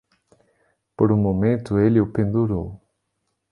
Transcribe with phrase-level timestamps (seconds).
[0.97, 2.81] Por um momento ele o pendurou.